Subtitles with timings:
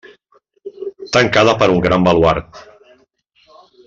[1.17, 2.63] Tancada per un gran baluard.